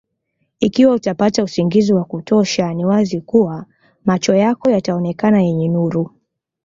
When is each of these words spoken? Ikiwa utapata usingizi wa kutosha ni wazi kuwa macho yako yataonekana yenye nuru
Ikiwa 0.59 0.93
utapata 0.95 1.43
usingizi 1.43 1.93
wa 1.93 2.03
kutosha 2.05 2.73
ni 2.73 2.85
wazi 2.85 3.21
kuwa 3.21 3.65
macho 4.05 4.35
yako 4.35 4.69
yataonekana 4.69 5.41
yenye 5.41 5.67
nuru 5.69 6.11